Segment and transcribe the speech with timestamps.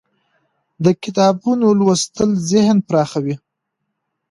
[0.83, 3.35] د کتابونو لوستل ذهن پراخوي.